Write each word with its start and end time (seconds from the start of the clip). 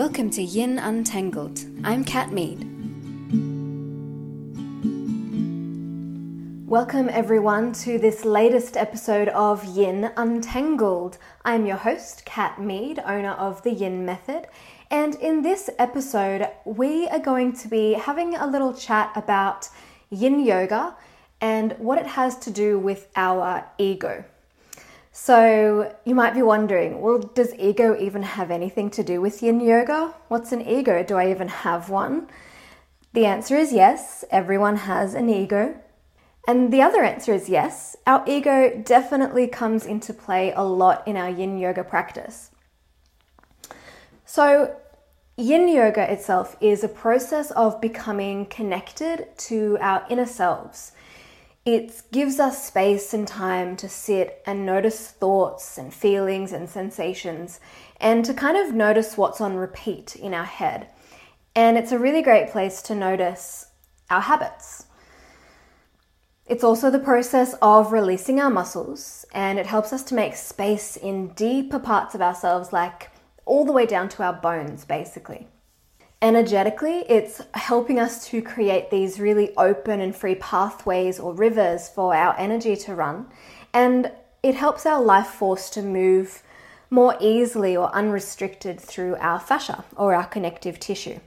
Welcome 0.00 0.30
to 0.30 0.42
Yin 0.42 0.78
Untangled. 0.78 1.60
I'm 1.84 2.04
Kat 2.04 2.32
Mead. 2.32 2.60
Welcome 6.66 7.10
everyone 7.10 7.74
to 7.84 7.98
this 7.98 8.24
latest 8.24 8.78
episode 8.78 9.28
of 9.28 9.62
Yin 9.76 10.10
Untangled. 10.16 11.18
I'm 11.44 11.66
your 11.66 11.76
host, 11.76 12.24
Kat 12.24 12.58
Mead, 12.58 12.98
owner 13.04 13.32
of 13.32 13.62
the 13.62 13.74
Yin 13.74 14.06
Method, 14.06 14.46
and 14.90 15.16
in 15.16 15.42
this 15.42 15.68
episode, 15.78 16.48
we 16.64 17.06
are 17.08 17.18
going 17.18 17.52
to 17.58 17.68
be 17.68 17.92
having 17.92 18.34
a 18.34 18.46
little 18.46 18.72
chat 18.72 19.12
about 19.14 19.68
Yin 20.08 20.42
Yoga 20.42 20.96
and 21.42 21.72
what 21.72 21.98
it 21.98 22.06
has 22.06 22.38
to 22.38 22.50
do 22.50 22.78
with 22.78 23.08
our 23.16 23.66
ego. 23.76 24.24
So 25.22 25.94
you 26.06 26.14
might 26.14 26.32
be 26.32 26.40
wondering, 26.40 27.02
well, 27.02 27.18
does 27.18 27.54
ego 27.58 27.94
even 28.00 28.22
have 28.22 28.50
anything 28.50 28.88
to 28.92 29.02
do 29.02 29.20
with 29.20 29.42
yin 29.42 29.60
yoga? 29.60 30.14
What's 30.28 30.50
an 30.50 30.66
ego? 30.66 31.04
Do 31.04 31.16
I 31.16 31.30
even 31.30 31.48
have 31.48 31.90
one? 31.90 32.26
The 33.12 33.26
answer 33.26 33.54
is 33.54 33.70
yes, 33.70 34.24
everyone 34.30 34.76
has 34.76 35.12
an 35.12 35.28
ego. 35.28 35.78
And 36.48 36.72
the 36.72 36.80
other 36.80 37.04
answer 37.04 37.34
is 37.34 37.50
yes, 37.50 37.96
our 38.06 38.24
ego 38.26 38.82
definitely 38.82 39.46
comes 39.46 39.84
into 39.84 40.14
play 40.14 40.54
a 40.56 40.62
lot 40.62 41.06
in 41.06 41.18
our 41.18 41.28
yin 41.28 41.58
yoga 41.58 41.84
practice. 41.84 42.50
So, 44.24 44.74
yin 45.36 45.68
yoga 45.68 46.10
itself 46.10 46.56
is 46.62 46.82
a 46.82 46.88
process 46.88 47.50
of 47.50 47.78
becoming 47.78 48.46
connected 48.46 49.28
to 49.50 49.76
our 49.82 50.06
inner 50.08 50.24
selves 50.24 50.92
it 51.64 52.02
gives 52.10 52.40
us 52.40 52.66
space 52.66 53.12
and 53.12 53.28
time 53.28 53.76
to 53.76 53.88
sit 53.88 54.42
and 54.46 54.64
notice 54.64 55.08
thoughts 55.08 55.76
and 55.76 55.92
feelings 55.92 56.52
and 56.52 56.68
sensations 56.68 57.60
and 58.00 58.24
to 58.24 58.32
kind 58.32 58.56
of 58.56 58.74
notice 58.74 59.16
what's 59.16 59.40
on 59.40 59.56
repeat 59.56 60.16
in 60.16 60.32
our 60.32 60.44
head. 60.44 60.88
And 61.54 61.76
it's 61.76 61.92
a 61.92 61.98
really 61.98 62.22
great 62.22 62.50
place 62.50 62.80
to 62.82 62.94
notice 62.94 63.66
our 64.08 64.22
habits. 64.22 64.86
It's 66.46 66.64
also 66.64 66.90
the 66.90 66.98
process 66.98 67.54
of 67.60 67.92
releasing 67.92 68.40
our 68.40 68.50
muscles, 68.50 69.24
and 69.32 69.56
it 69.58 69.66
helps 69.66 69.92
us 69.92 70.02
to 70.04 70.16
make 70.16 70.34
space 70.34 70.96
in 70.96 71.28
deeper 71.34 71.78
parts 71.78 72.14
of 72.14 72.22
ourselves, 72.22 72.72
like 72.72 73.10
all 73.44 73.64
the 73.64 73.72
way 73.72 73.86
down 73.86 74.08
to 74.08 74.24
our 74.24 74.32
bones, 74.32 74.84
basically 74.84 75.46
energetically, 76.22 77.04
it's 77.08 77.40
helping 77.54 77.98
us 77.98 78.26
to 78.28 78.42
create 78.42 78.90
these 78.90 79.20
really 79.20 79.54
open 79.56 80.00
and 80.00 80.14
free 80.14 80.34
pathways 80.34 81.18
or 81.18 81.32
rivers 81.34 81.88
for 81.88 82.14
our 82.14 82.38
energy 82.38 82.76
to 82.76 82.94
run. 82.94 83.26
And 83.72 84.12
it 84.42 84.54
helps 84.54 84.86
our 84.86 85.02
life 85.02 85.28
force 85.28 85.70
to 85.70 85.82
move 85.82 86.42
more 86.90 87.16
easily 87.20 87.76
or 87.76 87.94
unrestricted 87.94 88.80
through 88.80 89.16
our 89.16 89.38
fascia 89.38 89.84
or 89.96 90.14
our 90.14 90.26
connective 90.26 90.80
tissue. 90.80 91.20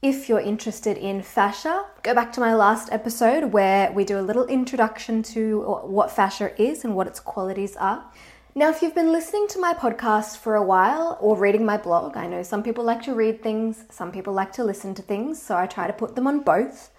If 0.00 0.28
you're 0.28 0.40
interested 0.40 0.98
in 0.98 1.22
fascia, 1.22 1.84
go 2.02 2.12
back 2.12 2.32
to 2.32 2.40
my 2.40 2.54
last 2.54 2.90
episode 2.90 3.52
where 3.52 3.92
we 3.92 4.04
do 4.04 4.18
a 4.18 4.20
little 4.20 4.46
introduction 4.46 5.22
to 5.24 5.60
what 5.84 6.10
fascia 6.10 6.60
is 6.60 6.84
and 6.84 6.96
what 6.96 7.06
its 7.06 7.20
qualities 7.20 7.76
are. 7.76 8.04
Now, 8.54 8.68
if 8.68 8.82
you've 8.82 8.94
been 8.94 9.12
listening 9.12 9.48
to 9.48 9.58
my 9.58 9.72
podcast 9.72 10.36
for 10.36 10.56
a 10.56 10.62
while 10.62 11.16
or 11.22 11.38
reading 11.38 11.64
my 11.64 11.78
blog, 11.78 12.18
I 12.18 12.26
know 12.26 12.42
some 12.42 12.62
people 12.62 12.84
like 12.84 13.00
to 13.04 13.14
read 13.14 13.42
things, 13.42 13.84
some 13.88 14.12
people 14.12 14.34
like 14.34 14.52
to 14.52 14.62
listen 14.62 14.94
to 14.96 15.00
things, 15.00 15.40
so 15.40 15.56
I 15.56 15.66
try 15.66 15.86
to 15.86 15.92
put 15.94 16.14
them 16.14 16.26
on 16.26 16.40
both. 16.40 16.90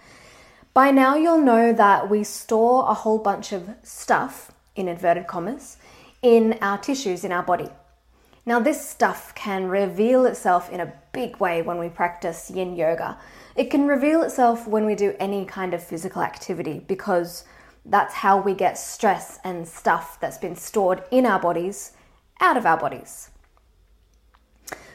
By 0.72 0.90
now, 0.90 1.14
you'll 1.14 1.38
know 1.38 1.72
that 1.72 2.10
we 2.10 2.24
store 2.24 2.90
a 2.90 2.94
whole 2.94 3.18
bunch 3.18 3.52
of 3.52 3.70
stuff, 3.84 4.50
in 4.74 4.88
inverted 4.88 5.28
commas, 5.28 5.76
in 6.22 6.58
our 6.60 6.76
tissues 6.76 7.22
in 7.22 7.30
our 7.30 7.44
body. 7.44 7.68
Now, 8.44 8.58
this 8.58 8.84
stuff 8.84 9.32
can 9.36 9.68
reveal 9.68 10.26
itself 10.26 10.68
in 10.70 10.80
a 10.80 10.92
big 11.12 11.36
way 11.36 11.62
when 11.62 11.78
we 11.78 11.88
practice 11.88 12.50
yin 12.50 12.74
yoga. 12.74 13.16
It 13.54 13.70
can 13.70 13.86
reveal 13.86 14.24
itself 14.24 14.66
when 14.66 14.86
we 14.86 14.96
do 14.96 15.14
any 15.20 15.44
kind 15.44 15.72
of 15.72 15.84
physical 15.84 16.20
activity 16.20 16.82
because 16.88 17.44
that's 17.84 18.14
how 18.14 18.40
we 18.40 18.54
get 18.54 18.78
stress 18.78 19.38
and 19.44 19.68
stuff 19.68 20.18
that's 20.20 20.38
been 20.38 20.56
stored 20.56 21.02
in 21.10 21.26
our 21.26 21.38
bodies 21.38 21.92
out 22.40 22.56
of 22.56 22.66
our 22.66 22.76
bodies. 22.76 23.30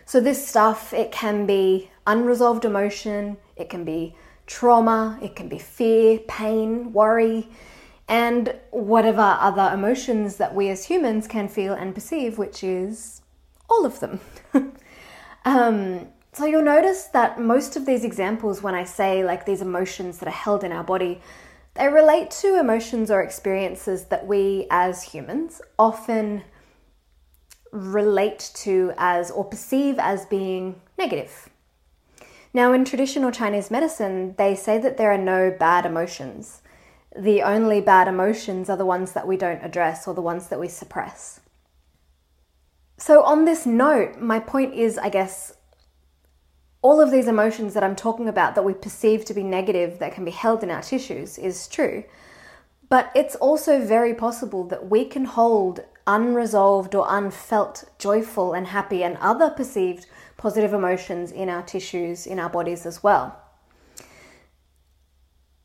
So, 0.06 0.20
this 0.20 0.48
stuff, 0.48 0.92
it 0.92 1.12
can 1.12 1.46
be 1.46 1.92
unresolved 2.08 2.66
emotion, 2.66 3.38
it 3.56 3.70
can 3.70 3.86
be 3.86 4.16
trauma, 4.48 5.20
it 5.22 5.36
can 5.36 5.48
be 5.48 5.60
fear, 5.60 6.18
pain, 6.28 6.92
worry, 6.94 7.48
and 8.08 8.56
whatever 8.72 9.38
other 9.40 9.70
emotions 9.72 10.38
that 10.38 10.56
we 10.56 10.70
as 10.70 10.86
humans 10.86 11.28
can 11.28 11.48
feel 11.48 11.74
and 11.74 11.94
perceive, 11.94 12.40
which 12.40 12.64
is 12.64 13.22
all 13.70 13.86
of 13.86 14.00
them. 14.00 14.20
um, 15.46 16.08
so, 16.34 16.48
you'll 16.48 16.64
notice 16.64 17.04
that 17.14 17.40
most 17.40 17.76
of 17.76 17.86
these 17.86 18.04
examples, 18.04 18.64
when 18.64 18.74
I 18.74 18.86
say 18.86 19.24
like 19.24 19.46
these 19.46 19.62
emotions 19.62 20.18
that 20.18 20.28
are 20.28 20.32
held 20.32 20.64
in 20.64 20.72
our 20.72 20.84
body, 20.84 21.22
they 21.76 21.88
relate 21.88 22.32
to 22.32 22.60
emotions 22.60 23.10
or 23.10 23.22
experiences 23.22 24.06
that 24.06 24.28
we 24.28 24.68
as 24.70 25.04
humans 25.04 25.62
often 25.78 26.44
relate 27.72 28.52
to 28.56 28.94
as 28.98 29.32
or 29.32 29.46
perceive 29.46 30.00
as 30.00 30.26
being 30.26 30.82
negative. 30.98 31.50
Now, 32.54 32.74
in 32.74 32.84
traditional 32.84 33.32
Chinese 33.32 33.70
medicine, 33.70 34.34
they 34.38 34.56
say 34.56 34.80
that 34.80 34.98
there 34.98 35.12
are 35.12 35.18
no 35.18 35.56
bad 35.58 35.86
emotions. 35.86 36.62
The 37.16 37.44
only 37.44 37.80
bad 37.80 38.08
emotions 38.08 38.70
are 38.70 38.78
the 38.78 38.86
ones 38.86 39.12
that 39.12 39.28
we 39.28 39.38
don't 39.38 39.64
address 39.64 40.08
or 40.08 40.16
the 40.16 40.22
ones 40.22 40.48
that 40.48 40.60
we 40.60 40.68
suppress. 40.68 41.42
So, 42.98 43.24
on 43.24 43.46
this 43.46 43.66
note, 43.66 44.20
my 44.20 44.40
point 44.40 44.74
is, 44.74 44.98
I 44.98 45.10
guess, 45.10 45.54
all 46.82 47.02
of 47.02 47.12
these 47.12 47.28
emotions 47.28 47.74
that 47.74 47.84
I'm 47.84 47.96
talking 47.96 48.30
about 48.30 48.56
that 48.56 48.64
we 48.64 48.74
perceive 48.74 49.26
to 49.26 49.34
be 49.34 49.44
negative 49.44 50.00
that 50.00 50.14
can 50.14 50.24
be 50.24 50.32
held 50.32 50.64
in 50.64 50.72
our 50.72 50.82
tissues 50.82 51.38
is 51.38 51.68
true. 51.68 52.04
But 52.88 53.12
it's 53.14 53.36
also 53.36 53.86
very 53.86 54.14
possible 54.14 54.64
that 54.66 54.90
we 54.90 55.06
can 55.06 55.26
hold 55.26 55.82
unresolved 56.08 56.96
or 56.96 57.06
unfelt 57.08 57.84
joyful 58.00 58.54
and 58.54 58.68
happy 58.68 59.04
and 59.04 59.18
other 59.18 59.50
perceived 59.50 60.08
positive 60.38 60.74
emotions 60.74 61.32
in 61.32 61.50
our 61.50 61.62
tissues, 61.62 62.26
in 62.26 62.40
our 62.40 62.50
bodies 62.50 62.86
as 62.86 63.04
well. 63.04 63.40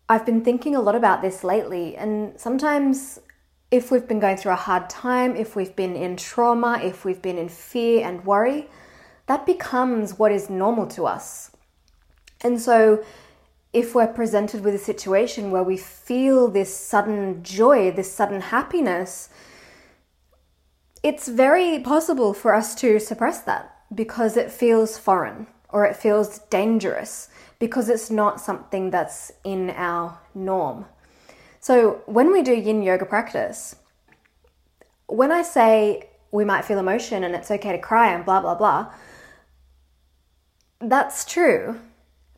I've 0.07 0.27
been 0.27 0.45
thinking 0.45 0.77
a 0.77 0.83
lot 0.83 0.97
about 0.97 1.23
this 1.23 1.45
lately, 1.45 1.97
and 1.97 2.39
sometimes 2.39 3.19
if 3.71 3.91
we've 3.91 4.07
been 4.07 4.21
going 4.21 4.37
through 4.37 4.53
a 4.53 4.57
hard 4.57 4.91
time, 4.91 5.35
if 5.35 5.57
we've 5.57 5.75
been 5.75 5.97
in 5.97 6.17
trauma, 6.17 6.79
if 6.83 7.07
we've 7.07 7.23
been 7.23 7.39
in 7.39 7.49
fear 7.49 8.07
and 8.07 8.27
worry, 8.27 8.69
that 9.27 9.47
becomes 9.47 10.19
what 10.19 10.33
is 10.33 10.51
normal 10.51 10.87
to 10.89 11.07
us. 11.07 11.51
And 12.43 12.61
so, 12.61 13.05
if 13.73 13.95
we're 13.95 14.07
presented 14.07 14.63
with 14.63 14.75
a 14.75 14.79
situation 14.79 15.51
where 15.51 15.63
we 15.63 15.77
feel 15.77 16.47
this 16.49 16.75
sudden 16.75 17.43
joy, 17.43 17.91
this 17.91 18.13
sudden 18.13 18.41
happiness, 18.41 19.29
it's 21.03 21.29
very 21.29 21.81
possible 21.81 22.33
for 22.33 22.55
us 22.55 22.75
to 22.77 23.01
suppress 23.01 23.41
that 23.41 23.75
because 23.93 24.37
it 24.37 24.51
feels 24.51 24.97
foreign 24.97 25.49
or 25.71 25.85
it 25.85 25.97
feels 25.97 26.39
dangerous 26.51 27.29
because 27.59 27.89
it's 27.89 28.11
not 28.11 28.41
something 28.41 28.91
that's 28.91 29.33
in 29.43 29.71
our 29.71 30.21
norm. 30.35 30.87
So, 31.61 32.03
when 32.07 32.31
we 32.31 32.43
do 32.43 32.55
yin 32.55 32.83
yoga 32.83 33.07
practice, 33.07 33.77
when 35.07 35.33
I 35.33 35.43
say 35.43 36.11
we 36.31 36.45
might 36.45 36.65
feel 36.65 36.79
emotion 36.79 37.25
and 37.25 37.35
it's 37.35 37.51
okay 37.51 37.73
to 37.73 37.79
cry 37.79 38.13
and 38.13 38.25
blah, 38.25 38.41
blah, 38.41 38.55
blah, 38.55 38.93
that's 40.81 41.25
true, 41.25 41.81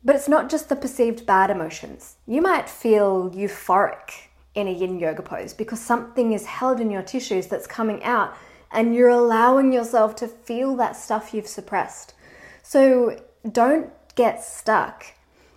but 0.05 0.15
it's 0.15 0.29
not 0.29 0.51
just 0.51 0.69
the 0.69 0.77
perceived 0.77 1.27
bad 1.27 1.51
emotions. 1.51 2.17
You 2.27 2.43
might 2.43 2.69
feel 2.69 3.31
euphoric 3.31 4.11
in 4.55 4.69
a 4.69 4.73
yin 4.73 4.99
yoga 4.99 5.23
pose 5.23 5.53
because 5.53 5.81
something 5.81 6.33
is 6.33 6.47
held 6.47 6.81
in 6.81 6.91
your 6.91 7.03
tissues 7.03 7.47
that's 7.47 7.67
coming 7.67 8.03
out 8.03 8.35
and 8.73 8.95
you're 8.95 9.09
allowing 9.09 9.73
yourself 9.73 10.17
to 10.17 10.29
feel 10.29 10.77
that 10.77 10.97
stuff 10.97 11.33
you've 11.33 11.47
suppressed. 11.47 12.15
So 12.63 13.21
don't 13.51 13.91
get 14.15 14.43
stuck 14.43 15.07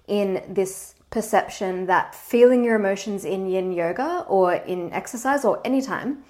in 0.07 0.43
this 0.49 0.95
perception 1.09 1.87
that 1.87 2.13
feeling 2.13 2.63
your 2.63 2.75
emotions 2.75 3.25
in 3.25 3.47
yin 3.47 3.71
yoga 3.71 4.25
or 4.27 4.53
in 4.53 4.91
exercise 4.93 5.43
or 5.43 5.59
anytime 5.65 6.23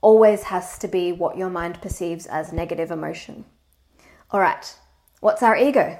always 0.00 0.44
has 0.44 0.78
to 0.78 0.88
be 0.88 1.12
what 1.12 1.36
your 1.36 1.50
mind 1.50 1.80
perceives 1.80 2.26
as 2.26 2.52
negative 2.52 2.90
emotion. 2.90 3.44
All 4.30 4.40
right, 4.40 4.74
What's 5.24 5.42
our 5.42 5.56
ego? 5.56 5.98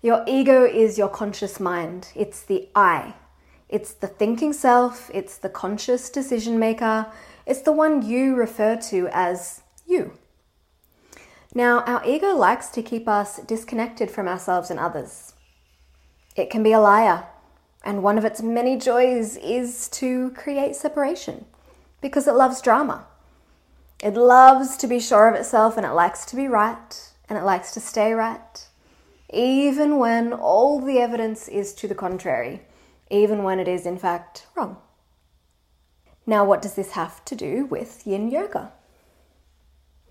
Your 0.00 0.24
ego 0.26 0.64
is 0.64 0.96
your 0.96 1.10
conscious 1.10 1.60
mind, 1.60 2.08
it's 2.14 2.40
the 2.40 2.70
I. 2.74 3.12
It's 3.68 3.92
the 3.92 4.06
thinking 4.06 4.54
self, 4.54 5.10
it's 5.12 5.36
the 5.36 5.50
conscious 5.50 6.08
decision 6.08 6.58
maker, 6.58 7.12
it's 7.44 7.60
the 7.60 7.72
one 7.72 8.00
you 8.00 8.34
refer 8.34 8.76
to 8.88 9.06
as 9.12 9.60
you. 9.86 10.12
Now, 11.54 11.80
our 11.80 12.02
ego 12.06 12.34
likes 12.34 12.70
to 12.70 12.82
keep 12.82 13.06
us 13.06 13.38
disconnected 13.40 14.10
from 14.10 14.26
ourselves 14.26 14.70
and 14.70 14.80
others. 14.80 15.34
It 16.34 16.48
can 16.48 16.62
be 16.62 16.72
a 16.72 16.80
liar, 16.80 17.26
and 17.84 18.02
one 18.02 18.16
of 18.16 18.24
its 18.24 18.40
many 18.40 18.78
joys 18.78 19.36
is 19.36 19.88
to 19.90 20.30
create 20.30 20.74
separation 20.74 21.44
because 22.00 22.26
it 22.26 22.32
loves 22.32 22.62
drama. 22.62 23.08
It 24.02 24.14
loves 24.14 24.78
to 24.78 24.86
be 24.86 25.00
sure 25.00 25.28
of 25.28 25.34
itself 25.34 25.76
and 25.76 25.84
it 25.84 25.92
likes 25.92 26.24
to 26.24 26.34
be 26.34 26.48
right 26.48 27.08
and 27.28 27.38
it 27.38 27.44
likes 27.44 27.72
to 27.72 27.80
stay 27.80 28.12
right. 28.12 28.66
even 29.30 29.98
when 29.98 30.32
all 30.32 30.80
the 30.80 30.98
evidence 30.98 31.48
is 31.48 31.74
to 31.74 31.86
the 31.86 31.94
contrary, 31.94 32.62
even 33.10 33.42
when 33.42 33.60
it 33.60 33.68
is 33.68 33.84
in 33.84 33.98
fact 33.98 34.46
wrong. 34.56 34.76
Now, 36.26 36.44
what 36.44 36.62
does 36.62 36.74
this 36.74 36.92
have 36.92 37.24
to 37.26 37.34
do 37.36 37.66
with 37.66 38.06
yin 38.06 38.30
yoga? 38.30 38.72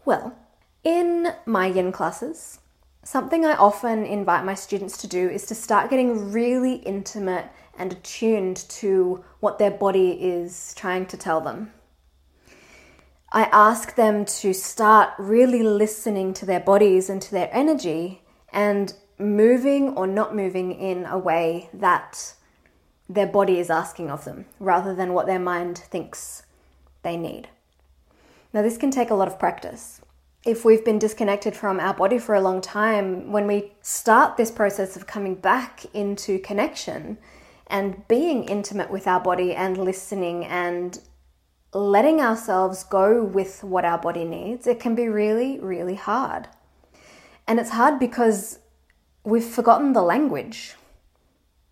Well, 0.06 0.36
in 0.84 1.34
my 1.46 1.68
yin 1.68 1.92
classes, 1.92 2.60
something 3.04 3.46
I 3.46 3.56
often 3.56 4.06
invite 4.06 4.46
my 4.46 4.56
students 4.56 4.98
to 5.00 5.08
do 5.08 5.30
is 5.30 5.46
to 5.48 5.56
start 5.56 5.90
getting 5.90 6.32
really 6.32 6.76
intimate 6.76 7.46
and 7.78 7.92
attuned 7.92 8.58
to 8.70 9.24
what 9.40 9.60
their 9.60 9.72
body 9.72 10.12
is 10.12 10.74
trying 10.76 11.06
to 11.08 11.18
tell 11.18 11.42
them. 11.42 11.72
I 13.32 13.44
ask 13.52 13.96
them 13.96 14.24
to 14.26 14.54
start 14.54 15.10
really 15.18 15.62
listening 15.62 16.34
to 16.36 16.46
their 16.46 16.62
bodies 16.62 17.10
and 17.10 17.22
to 17.22 17.32
their 17.32 17.50
energy 17.52 18.22
and 18.54 18.94
moving 19.20 19.90
or 19.98 20.08
not 20.08 20.36
moving 20.36 20.72
in 20.72 21.06
a 21.06 21.18
way 21.18 21.70
that 21.74 22.36
their 23.10 23.28
body 23.28 23.60
is 23.60 23.70
asking 23.70 24.10
of 24.10 24.24
them 24.24 24.46
rather 24.60 24.96
than 24.96 25.14
what 25.14 25.26
their 25.26 25.40
mind 25.40 25.78
thinks 25.78 26.44
they 27.04 27.18
need. 27.18 27.50
Now, 28.54 28.62
this 28.62 28.78
can 28.78 28.92
take 28.92 29.10
a 29.10 29.16
lot 29.16 29.28
of 29.28 29.40
practice. 29.40 30.02
If 30.46 30.64
we've 30.64 30.86
been 30.86 31.00
disconnected 31.00 31.56
from 31.56 31.80
our 31.82 31.94
body 31.94 32.20
for 32.20 32.34
a 32.34 32.42
long 32.42 32.62
time, 32.62 33.34
when 33.34 33.46
we 33.46 33.74
start 33.82 34.38
this 34.38 34.52
process 34.52 34.96
of 34.96 35.06
coming 35.06 35.36
back 35.36 35.86
into 35.94 36.40
connection 36.40 37.18
and 37.68 38.08
being 38.08 38.46
intimate 38.46 38.90
with 38.90 39.06
our 39.06 39.20
body 39.20 39.54
and 39.54 39.78
listening 39.78 40.46
and 40.46 41.00
letting 41.78 42.20
ourselves 42.20 42.84
go 42.84 43.24
with 43.24 43.64
what 43.64 43.86
our 43.86 43.98
body 43.98 44.26
needs, 44.26 44.66
it 44.68 44.80
can 44.80 44.96
be 44.96 45.08
really, 45.08 45.60
really 45.60 45.96
hard. 45.96 46.48
And 47.48 47.60
it's 47.60 47.70
hard 47.70 48.00
because 48.00 48.60
we've 49.24 49.44
forgotten 49.44 49.94
the 49.94 50.02
language. 50.02 50.76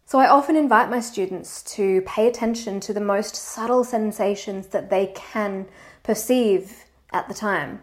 So 0.06 0.20
I 0.20 0.30
often 0.30 0.56
invite 0.56 0.90
my 0.90 1.00
students 1.00 1.64
to 1.76 2.02
pay 2.02 2.28
attention 2.28 2.80
to 2.82 2.94
the 2.94 3.02
most 3.02 3.36
subtle 3.36 3.84
sensations 3.84 4.68
that 4.68 4.90
they 4.90 5.08
can 5.16 5.68
perceive 6.04 6.86
at 7.12 7.28
the 7.28 7.34
time 7.34 7.82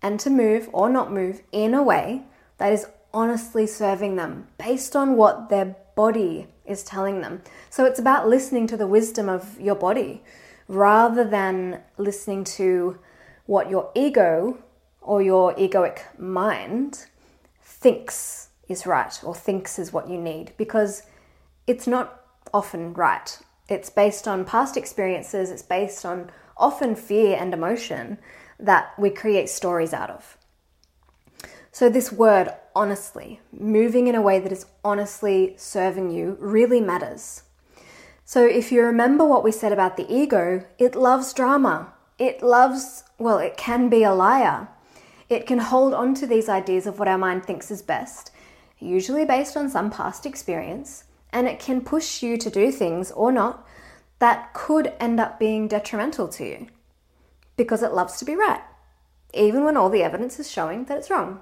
and 0.00 0.18
to 0.20 0.30
move 0.30 0.70
or 0.72 0.88
not 0.88 1.12
move 1.12 1.42
in 1.52 1.74
a 1.74 1.82
way 1.82 2.22
that 2.56 2.72
is 2.72 2.86
honestly 3.12 3.66
serving 3.66 4.16
them 4.16 4.48
based 4.56 4.96
on 4.96 5.16
what 5.16 5.50
their 5.50 5.76
body 5.94 6.46
is 6.64 6.82
telling 6.82 7.20
them. 7.20 7.42
So 7.68 7.84
it's 7.84 7.98
about 7.98 8.28
listening 8.28 8.66
to 8.68 8.76
the 8.78 8.86
wisdom 8.86 9.28
of 9.28 9.60
your 9.60 9.74
body 9.74 10.22
rather 10.72 11.24
than 11.24 11.80
listening 11.98 12.44
to 12.44 12.98
what 13.46 13.68
your 13.68 13.90
ego 13.94 14.58
or 15.00 15.20
your 15.20 15.54
egoic 15.56 16.00
mind 16.18 17.06
thinks 17.62 18.48
is 18.68 18.86
right 18.86 19.20
or 19.22 19.34
thinks 19.34 19.78
is 19.78 19.92
what 19.92 20.08
you 20.08 20.18
need 20.18 20.52
because 20.56 21.02
it's 21.66 21.86
not 21.86 22.24
often 22.54 22.94
right. 22.94 23.38
It's 23.68 23.90
based 23.90 24.26
on 24.26 24.44
past 24.44 24.76
experiences, 24.76 25.50
it's 25.50 25.62
based 25.62 26.04
on 26.04 26.30
often 26.56 26.94
fear 26.94 27.36
and 27.38 27.52
emotion 27.52 28.18
that 28.58 28.98
we 28.98 29.10
create 29.10 29.48
stories 29.48 29.92
out 29.92 30.10
of. 30.10 30.38
So, 31.70 31.88
this 31.88 32.12
word, 32.12 32.50
honestly, 32.74 33.40
moving 33.50 34.06
in 34.06 34.14
a 34.14 34.22
way 34.22 34.38
that 34.38 34.52
is 34.52 34.66
honestly 34.84 35.54
serving 35.56 36.10
you, 36.10 36.36
really 36.38 36.80
matters. 36.80 37.44
So, 38.24 38.44
if 38.46 38.70
you 38.70 38.82
remember 38.82 39.24
what 39.24 39.44
we 39.44 39.52
said 39.52 39.72
about 39.72 39.96
the 39.96 40.10
ego, 40.12 40.64
it 40.78 40.94
loves 40.94 41.32
drama. 41.32 41.92
It 42.18 42.42
loves, 42.42 43.04
well, 43.18 43.38
it 43.38 43.56
can 43.56 43.88
be 43.88 44.04
a 44.04 44.14
liar. 44.14 44.68
It 45.28 45.46
can 45.46 45.58
hold 45.58 45.92
on 45.94 46.14
to 46.16 46.26
these 46.26 46.48
ideas 46.48 46.86
of 46.86 46.98
what 46.98 47.08
our 47.08 47.18
mind 47.18 47.44
thinks 47.44 47.70
is 47.70 47.82
best, 47.82 48.30
usually 48.78 49.24
based 49.24 49.56
on 49.56 49.68
some 49.68 49.90
past 49.90 50.24
experience, 50.24 51.04
and 51.32 51.48
it 51.48 51.58
can 51.58 51.80
push 51.80 52.22
you 52.22 52.36
to 52.36 52.50
do 52.50 52.70
things 52.70 53.10
or 53.10 53.32
not 53.32 53.66
that 54.18 54.54
could 54.54 54.92
end 55.00 55.18
up 55.18 55.40
being 55.40 55.66
detrimental 55.66 56.28
to 56.28 56.44
you 56.44 56.66
because 57.56 57.82
it 57.82 57.92
loves 57.92 58.18
to 58.18 58.24
be 58.24 58.36
right, 58.36 58.62
even 59.34 59.64
when 59.64 59.76
all 59.76 59.90
the 59.90 60.02
evidence 60.02 60.38
is 60.38 60.50
showing 60.50 60.84
that 60.84 60.98
it's 60.98 61.10
wrong. 61.10 61.40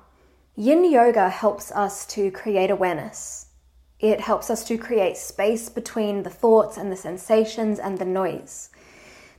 Yin 0.56 0.90
yoga 0.90 1.28
helps 1.28 1.70
us 1.72 2.06
to 2.06 2.30
create 2.30 2.70
awareness. 2.70 3.49
It 4.00 4.20
helps 4.20 4.48
us 4.48 4.64
to 4.64 4.78
create 4.78 5.18
space 5.18 5.68
between 5.68 6.22
the 6.22 6.30
thoughts 6.30 6.78
and 6.78 6.90
the 6.90 6.96
sensations 6.96 7.78
and 7.78 7.98
the 7.98 8.06
noise. 8.06 8.70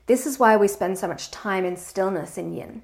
This 0.05 0.27
is 0.27 0.37
why 0.37 0.55
we 0.55 0.67
spend 0.67 0.99
so 0.99 1.07
much 1.07 1.31
time 1.31 1.65
in 1.65 1.75
stillness 1.75 2.37
in 2.37 2.53
yin, 2.53 2.83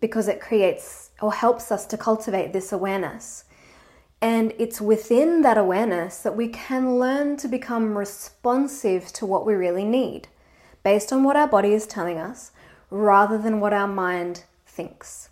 because 0.00 0.26
it 0.26 0.40
creates 0.40 1.10
or 1.20 1.32
helps 1.32 1.70
us 1.70 1.86
to 1.86 1.96
cultivate 1.96 2.52
this 2.52 2.72
awareness. 2.72 3.44
And 4.20 4.52
it's 4.58 4.80
within 4.80 5.42
that 5.42 5.58
awareness 5.58 6.22
that 6.22 6.36
we 6.36 6.48
can 6.48 6.98
learn 6.98 7.36
to 7.36 7.48
become 7.48 7.96
responsive 7.96 9.12
to 9.12 9.26
what 9.26 9.46
we 9.46 9.54
really 9.54 9.84
need, 9.84 10.26
based 10.82 11.12
on 11.12 11.22
what 11.22 11.36
our 11.36 11.46
body 11.46 11.72
is 11.72 11.86
telling 11.86 12.18
us, 12.18 12.50
rather 12.90 13.38
than 13.38 13.60
what 13.60 13.72
our 13.72 13.88
mind 13.88 14.44
thinks. 14.66 15.28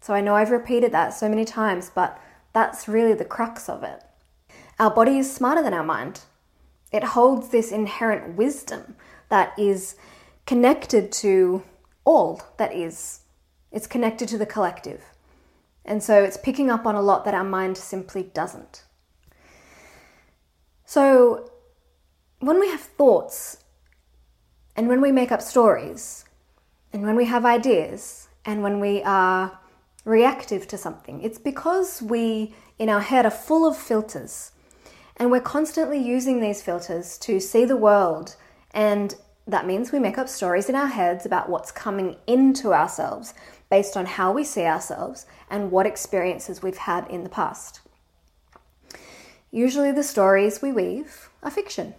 So 0.00 0.14
I 0.14 0.22
know 0.22 0.34
I've 0.34 0.50
repeated 0.50 0.92
that 0.92 1.12
so 1.12 1.28
many 1.28 1.44
times, 1.44 1.90
but 1.94 2.18
that's 2.52 2.88
really 2.88 3.14
the 3.14 3.24
crux 3.24 3.68
of 3.68 3.82
it. 3.82 4.02
Our 4.78 4.90
body 4.90 5.18
is 5.18 5.32
smarter 5.32 5.62
than 5.62 5.74
our 5.74 5.84
mind. 5.84 6.22
It 6.92 7.04
holds 7.04 7.48
this 7.48 7.70
inherent 7.70 8.36
wisdom 8.36 8.96
that 9.28 9.56
is 9.58 9.96
connected 10.46 11.12
to 11.12 11.62
all 12.04 12.42
that 12.56 12.72
is. 12.72 13.20
It's 13.72 13.86
connected 13.86 14.28
to 14.28 14.38
the 14.38 14.46
collective. 14.46 15.02
And 15.84 16.02
so 16.02 16.22
it's 16.22 16.36
picking 16.36 16.70
up 16.70 16.86
on 16.86 16.94
a 16.94 17.02
lot 17.02 17.24
that 17.24 17.34
our 17.34 17.44
mind 17.44 17.76
simply 17.76 18.22
doesn't. 18.22 18.84
So 20.84 21.50
when 22.40 22.60
we 22.60 22.68
have 22.68 22.80
thoughts 22.80 23.64
and 24.76 24.88
when 24.88 25.00
we 25.00 25.12
make 25.12 25.32
up 25.32 25.42
stories 25.42 26.24
and 26.92 27.02
when 27.02 27.16
we 27.16 27.26
have 27.26 27.44
ideas 27.44 28.28
and 28.44 28.62
when 28.62 28.80
we 28.80 29.02
are 29.02 29.58
reactive 30.04 30.66
to 30.68 30.78
something, 30.78 31.22
it's 31.22 31.38
because 31.38 32.02
we 32.02 32.54
in 32.78 32.88
our 32.88 33.00
head 33.00 33.24
are 33.24 33.30
full 33.30 33.66
of 33.68 33.76
filters 33.76 34.52
and 35.16 35.30
we're 35.30 35.40
constantly 35.40 35.98
using 35.98 36.40
these 36.40 36.62
filters 36.62 37.18
to 37.18 37.40
see 37.40 37.64
the 37.64 37.76
world 37.76 38.36
and 38.72 39.16
that 39.46 39.66
means 39.66 39.92
we 39.92 39.98
make 39.98 40.18
up 40.18 40.28
stories 40.28 40.68
in 40.68 40.74
our 40.74 40.86
heads 40.86 41.26
about 41.26 41.48
what's 41.48 41.70
coming 41.70 42.16
into 42.26 42.72
ourselves 42.72 43.34
based 43.68 43.96
on 43.96 44.06
how 44.06 44.32
we 44.32 44.44
see 44.44 44.64
ourselves 44.64 45.26
and 45.50 45.70
what 45.70 45.86
experiences 45.86 46.62
we've 46.62 46.78
had 46.78 47.06
in 47.08 47.24
the 47.24 47.28
past. 47.28 47.80
Usually, 49.50 49.92
the 49.92 50.02
stories 50.02 50.62
we 50.62 50.72
weave 50.72 51.30
are 51.42 51.50
fiction. 51.50 51.94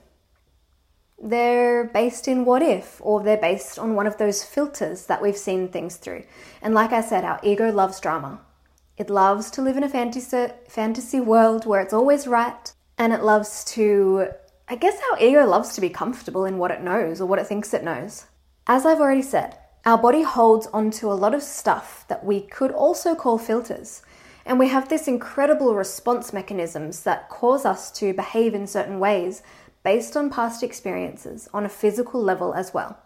They're 1.21 1.85
based 1.85 2.27
in 2.27 2.43
what 2.43 2.61
if, 2.61 2.99
or 3.01 3.23
they're 3.23 3.37
based 3.37 3.79
on 3.79 3.95
one 3.95 4.07
of 4.07 4.17
those 4.17 4.43
filters 4.43 5.05
that 5.05 5.21
we've 5.21 5.37
seen 5.37 5.69
things 5.69 5.95
through. 5.95 6.23
And 6.61 6.73
like 6.73 6.91
I 6.91 7.01
said, 7.01 7.23
our 7.23 7.39
ego 7.43 7.71
loves 7.71 7.99
drama. 7.99 8.41
It 8.97 9.09
loves 9.09 9.49
to 9.51 9.61
live 9.61 9.77
in 9.77 9.83
a 9.83 9.89
fantasy, 9.89 10.47
fantasy 10.67 11.21
world 11.21 11.65
where 11.65 11.81
it's 11.81 11.93
always 11.93 12.27
right, 12.27 12.73
and 12.97 13.13
it 13.13 13.23
loves 13.23 13.63
to, 13.65 14.27
I 14.67 14.75
guess, 14.75 14.99
our 15.11 15.19
ego 15.19 15.45
loves 15.45 15.73
to 15.75 15.81
be 15.81 15.89
comfortable 15.89 16.45
in 16.45 16.57
what 16.57 16.71
it 16.71 16.81
knows 16.81 17.21
or 17.21 17.25
what 17.25 17.39
it 17.39 17.47
thinks 17.47 17.73
it 17.73 17.83
knows. 17.83 18.25
As 18.67 18.85
I've 18.85 18.99
already 18.99 19.21
said, 19.21 19.57
our 19.85 19.97
body 19.97 20.23
holds 20.23 20.67
onto 20.67 21.11
a 21.11 21.13
lot 21.13 21.35
of 21.35 21.43
stuff 21.43 22.05
that 22.07 22.25
we 22.25 22.41
could 22.41 22.71
also 22.71 23.13
call 23.13 23.37
filters. 23.37 24.01
And 24.45 24.59
we 24.59 24.69
have 24.69 24.89
this 24.89 25.07
incredible 25.07 25.75
response 25.75 26.33
mechanisms 26.33 27.03
that 27.03 27.29
cause 27.29 27.65
us 27.65 27.91
to 27.99 28.13
behave 28.13 28.53
in 28.53 28.67
certain 28.67 28.99
ways 28.99 29.43
based 29.83 30.17
on 30.17 30.29
past 30.29 30.63
experiences 30.63 31.47
on 31.53 31.65
a 31.65 31.69
physical 31.69 32.21
level 32.21 32.53
as 32.53 32.73
well. 32.73 32.97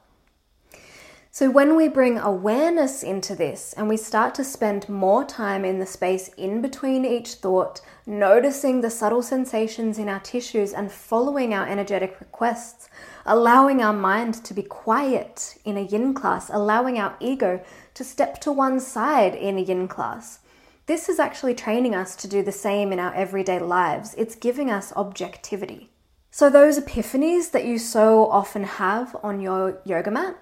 So, 1.32 1.52
when 1.52 1.76
we 1.76 1.88
bring 1.88 2.18
awareness 2.18 3.04
into 3.04 3.36
this 3.36 3.74
and 3.74 3.88
we 3.88 3.98
start 3.98 4.34
to 4.36 4.44
spend 4.44 4.90
more 4.90 5.24
time 5.24 5.64
in 5.64 5.78
the 5.78 5.86
space 5.86 6.30
in 6.30 6.60
between 6.60 7.06
each 7.06 7.36
thought, 7.36 7.82
noticing 8.08 8.82
the 8.82 8.90
subtle 8.90 9.22
sensations 9.22 10.00
in 10.00 10.10
our 10.10 10.22
tissues 10.22 10.74
and 10.74 10.92
following 10.92 11.54
our 11.54 11.68
energetic 11.68 12.20
requests, 12.20 12.90
allowing 13.28 13.80
our 13.80 13.94
mind 13.94 14.44
to 14.44 14.56
be 14.56 14.64
quiet 14.64 15.56
in 15.64 15.78
a 15.78 15.82
yin 15.82 16.16
class, 16.16 16.50
allowing 16.50 16.98
our 16.98 17.16
ego 17.20 17.64
to 17.94 18.04
step 18.04 18.42
to 18.42 18.52
one 18.52 18.80
side 18.80 19.36
in 19.36 19.60
a 19.60 19.62
yin 19.62 19.88
class. 19.88 20.40
This 20.88 21.10
is 21.10 21.20
actually 21.20 21.54
training 21.54 21.94
us 21.94 22.16
to 22.16 22.28
do 22.28 22.42
the 22.42 22.52
same 22.52 22.92
in 22.92 22.98
our 22.98 23.14
everyday 23.14 23.60
lives. 23.60 24.16
It's 24.18 24.34
giving 24.34 24.72
us 24.72 24.92
objectivity. 24.96 25.92
So, 26.32 26.50
those 26.50 26.80
epiphanies 26.80 27.52
that 27.52 27.66
you 27.66 27.78
so 27.78 28.26
often 28.32 28.64
have 28.64 29.16
on 29.22 29.42
your 29.42 29.80
yoga 29.86 30.10
mat, 30.10 30.36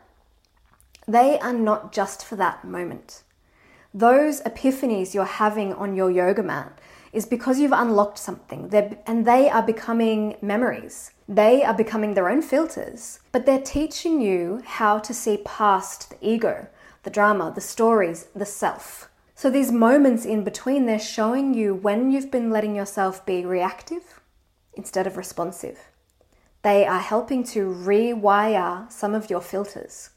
they 1.08 1.40
are 1.40 1.54
not 1.54 1.94
just 1.94 2.26
for 2.26 2.36
that 2.36 2.66
moment. 2.66 3.24
Those 3.94 4.42
epiphanies 4.42 5.14
you're 5.14 5.26
having 5.26 5.74
on 5.74 5.96
your 5.96 6.12
yoga 6.12 6.44
mat 6.44 6.80
is 7.14 7.26
because 7.26 7.60
you've 7.60 7.72
unlocked 7.72 8.18
something 8.18 8.68
there, 8.70 8.98
and 9.08 9.26
they 9.26 9.50
are 9.50 9.64
becoming 9.64 10.36
memories. 10.42 11.12
They 11.28 11.64
are 11.64 11.74
becoming 11.74 12.14
their 12.14 12.30
own 12.30 12.42
filters, 12.42 13.20
but 13.32 13.46
they're 13.46 13.62
teaching 13.62 14.22
you 14.22 14.62
how 14.66 15.00
to 15.00 15.14
see 15.14 15.38
past 15.46 16.10
the 16.10 16.18
ego, 16.22 16.68
the 17.04 17.10
drama, 17.10 17.52
the 17.56 17.62
stories, 17.62 18.28
the 18.36 18.46
self. 18.46 19.10
So, 19.34 19.50
these 19.50 19.72
moments 19.72 20.26
in 20.26 20.44
between, 20.44 20.86
they're 20.86 21.00
showing 21.00 21.54
you 21.54 21.74
when 21.74 22.12
you've 22.12 22.32
been 22.32 22.50
letting 22.50 22.76
yourself 22.76 23.26
be 23.26 23.46
reactive 23.46 24.20
instead 24.74 25.08
of 25.08 25.16
responsive. 25.16 25.80
They 26.64 26.86
are 26.86 27.00
helping 27.00 27.44
to 27.46 27.68
rewire 27.68 28.92
some 28.92 29.16
of 29.16 29.30
your 29.30 29.42
filters. 29.42 30.10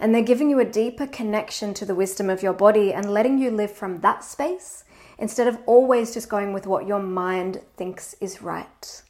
And 0.00 0.14
they're 0.14 0.22
giving 0.22 0.48
you 0.48 0.58
a 0.58 0.64
deeper 0.64 1.06
connection 1.06 1.74
to 1.74 1.84
the 1.84 1.94
wisdom 1.94 2.30
of 2.30 2.42
your 2.42 2.54
body 2.54 2.92
and 2.92 3.12
letting 3.12 3.38
you 3.38 3.50
live 3.50 3.70
from 3.70 4.00
that 4.00 4.24
space 4.24 4.84
instead 5.18 5.46
of 5.46 5.58
always 5.66 6.14
just 6.14 6.30
going 6.30 6.54
with 6.54 6.66
what 6.66 6.86
your 6.86 6.98
mind 6.98 7.60
thinks 7.76 8.14
is 8.14 8.40
right. 8.40 9.02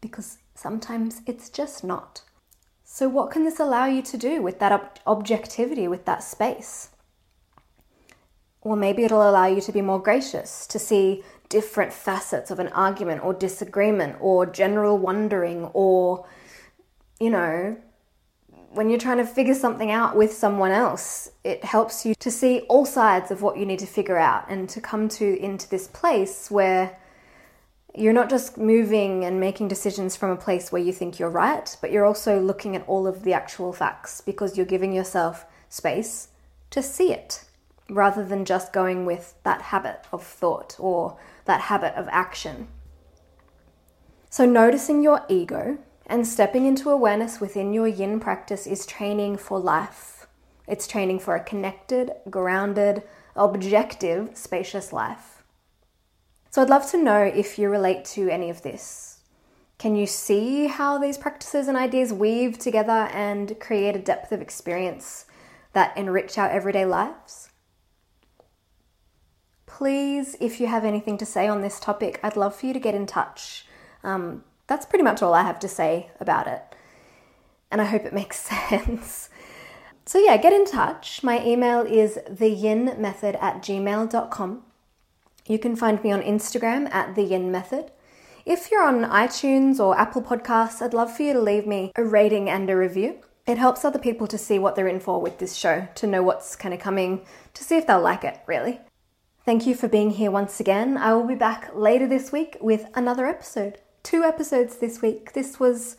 Because 0.00 0.38
sometimes 0.54 1.20
it's 1.26 1.50
just 1.50 1.84
not. 1.84 2.22
So, 2.82 3.08
what 3.10 3.30
can 3.30 3.44
this 3.44 3.60
allow 3.60 3.84
you 3.84 4.00
to 4.00 4.16
do 4.16 4.40
with 4.40 4.58
that 4.60 4.72
ob- 4.72 4.98
objectivity, 5.06 5.86
with 5.86 6.06
that 6.06 6.22
space? 6.22 6.88
Well, 8.64 8.76
maybe 8.76 9.04
it'll 9.04 9.28
allow 9.28 9.46
you 9.46 9.60
to 9.60 9.72
be 9.72 9.82
more 9.82 10.00
gracious, 10.00 10.66
to 10.68 10.78
see 10.78 11.22
different 11.50 11.92
facets 11.92 12.50
of 12.50 12.58
an 12.58 12.68
argument 12.68 13.22
or 13.22 13.34
disagreement 13.34 14.16
or 14.20 14.46
general 14.46 14.96
wondering 14.96 15.66
or, 15.74 16.26
you 17.20 17.30
know, 17.30 17.76
when 18.70 18.90
you're 18.90 18.98
trying 18.98 19.18
to 19.18 19.26
figure 19.26 19.54
something 19.54 19.90
out 19.90 20.14
with 20.14 20.32
someone 20.32 20.70
else, 20.70 21.30
it 21.42 21.64
helps 21.64 22.04
you 22.04 22.14
to 22.16 22.30
see 22.30 22.60
all 22.68 22.84
sides 22.84 23.30
of 23.30 23.42
what 23.42 23.56
you 23.56 23.64
need 23.64 23.78
to 23.78 23.86
figure 23.86 24.18
out 24.18 24.44
and 24.48 24.68
to 24.68 24.80
come 24.80 25.08
to 25.08 25.38
into 25.42 25.68
this 25.68 25.88
place 25.88 26.50
where 26.50 26.98
you're 27.94 28.12
not 28.12 28.28
just 28.28 28.58
moving 28.58 29.24
and 29.24 29.40
making 29.40 29.68
decisions 29.68 30.14
from 30.14 30.30
a 30.30 30.36
place 30.36 30.70
where 30.70 30.82
you 30.82 30.92
think 30.92 31.18
you're 31.18 31.30
right, 31.30 31.76
but 31.80 31.90
you're 31.90 32.04
also 32.04 32.40
looking 32.40 32.76
at 32.76 32.86
all 32.86 33.06
of 33.06 33.24
the 33.24 33.32
actual 33.32 33.72
facts 33.72 34.20
because 34.20 34.56
you're 34.56 34.66
giving 34.66 34.92
yourself 34.92 35.46
space 35.68 36.28
to 36.70 36.82
see 36.82 37.12
it 37.12 37.44
rather 37.88 38.24
than 38.24 38.44
just 38.44 38.72
going 38.72 39.06
with 39.06 39.34
that 39.44 39.62
habit 39.62 40.04
of 40.12 40.22
thought 40.22 40.76
or 40.78 41.18
that 41.46 41.62
habit 41.62 41.94
of 41.94 42.06
action. 42.10 42.68
So, 44.30 44.44
noticing 44.44 45.02
your 45.02 45.24
ego 45.28 45.78
and 46.08 46.26
stepping 46.26 46.66
into 46.66 46.90
awareness 46.90 47.40
within 47.40 47.72
your 47.72 47.86
yin 47.86 48.20
practice 48.20 48.66
is 48.66 48.86
training 48.86 49.36
for 49.36 49.58
life. 49.58 50.26
It's 50.66 50.86
training 50.86 51.20
for 51.20 51.34
a 51.34 51.44
connected, 51.44 52.12
grounded, 52.30 53.02
objective, 53.36 54.30
spacious 54.34 54.92
life. 54.92 55.42
So, 56.50 56.62
I'd 56.62 56.70
love 56.70 56.90
to 56.90 57.02
know 57.02 57.22
if 57.22 57.58
you 57.58 57.68
relate 57.68 58.04
to 58.06 58.28
any 58.28 58.50
of 58.50 58.62
this. 58.62 59.20
Can 59.78 59.94
you 59.94 60.06
see 60.06 60.66
how 60.66 60.98
these 60.98 61.18
practices 61.18 61.68
and 61.68 61.76
ideas 61.76 62.12
weave 62.12 62.58
together 62.58 63.08
and 63.12 63.58
create 63.60 63.94
a 63.94 64.00
depth 64.00 64.32
of 64.32 64.42
experience 64.42 65.26
that 65.72 65.96
enrich 65.96 66.38
our 66.38 66.48
everyday 66.48 66.84
lives? 66.84 67.50
please, 69.78 70.34
if 70.40 70.60
you 70.60 70.66
have 70.66 70.84
anything 70.84 71.16
to 71.16 71.24
say 71.24 71.46
on 71.46 71.60
this 71.60 71.78
topic, 71.78 72.18
I'd 72.24 72.36
love 72.36 72.56
for 72.56 72.66
you 72.66 72.72
to 72.72 72.80
get 72.80 72.96
in 72.96 73.06
touch. 73.06 73.64
Um, 74.02 74.42
that's 74.68 74.86
pretty 74.86 75.02
much 75.02 75.22
all 75.22 75.34
I 75.34 75.42
have 75.42 75.58
to 75.60 75.68
say 75.68 76.10
about 76.20 76.46
it. 76.46 76.62
And 77.70 77.80
I 77.80 77.86
hope 77.86 78.04
it 78.04 78.12
makes 78.22 78.38
sense. 78.38 79.30
So, 80.06 80.18
yeah, 80.18 80.36
get 80.36 80.52
in 80.52 80.64
touch. 80.64 81.22
My 81.22 81.44
email 81.44 81.80
is 81.80 82.18
theyinmethod 82.30 83.42
at 83.42 83.62
gmail.com. 83.62 84.62
You 85.46 85.58
can 85.58 85.76
find 85.76 86.02
me 86.02 86.12
on 86.12 86.22
Instagram 86.22 86.88
at 86.92 87.14
theyinmethod. 87.14 87.90
If 88.46 88.70
you're 88.70 88.86
on 88.86 89.04
iTunes 89.04 89.78
or 89.78 89.98
Apple 89.98 90.22
Podcasts, 90.22 90.80
I'd 90.80 90.94
love 90.94 91.14
for 91.14 91.22
you 91.22 91.34
to 91.34 91.40
leave 91.40 91.66
me 91.66 91.92
a 91.96 92.04
rating 92.04 92.48
and 92.48 92.70
a 92.70 92.76
review. 92.76 93.18
It 93.46 93.58
helps 93.58 93.84
other 93.84 93.98
people 93.98 94.26
to 94.28 94.38
see 94.38 94.58
what 94.58 94.74
they're 94.74 94.88
in 94.88 95.00
for 95.00 95.20
with 95.20 95.38
this 95.38 95.54
show, 95.54 95.88
to 95.96 96.06
know 96.06 96.22
what's 96.22 96.56
kind 96.56 96.72
of 96.72 96.80
coming, 96.80 97.24
to 97.54 97.64
see 97.64 97.76
if 97.76 97.86
they'll 97.86 98.00
like 98.00 98.24
it, 98.24 98.40
really. 98.46 98.80
Thank 99.44 99.66
you 99.66 99.74
for 99.74 99.88
being 99.88 100.10
here 100.10 100.30
once 100.30 100.60
again. 100.60 100.98
I 100.98 101.14
will 101.14 101.26
be 101.26 101.34
back 101.34 101.70
later 101.74 102.06
this 102.06 102.30
week 102.32 102.56
with 102.60 102.86
another 102.94 103.26
episode. 103.26 103.78
Two 104.02 104.22
episodes 104.22 104.76
this 104.76 105.02
week. 105.02 105.32
This 105.32 105.60
was 105.60 105.96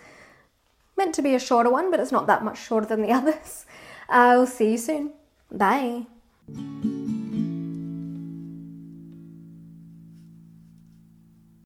meant 0.98 1.16
to 1.16 1.22
be 1.22 1.36
a 1.36 1.40
shorter 1.40 1.70
one, 1.70 1.92
but 1.92 2.00
it's 2.00 2.12
not 2.12 2.28
that 2.28 2.44
much 2.44 2.60
shorter 2.62 2.88
than 2.88 3.02
the 3.02 3.12
others. 3.20 3.66
Uh, 4.10 4.14
I'll 4.14 4.48
see 4.48 4.72
you 4.72 4.78
soon. 4.78 5.12
Bye. 5.52 6.06